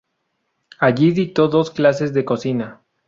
[0.79, 2.81] Allí dictó dos clases de cocina.